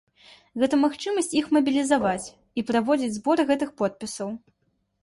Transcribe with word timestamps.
Гэта 0.61 0.79
магчымасць 0.85 1.29
іх 1.41 1.51
мабілізаваць 1.57 2.27
і 2.61 2.65
праводзіць 2.71 3.15
збор 3.21 3.37
гэтых 3.53 3.69
подпісаў. 3.85 4.35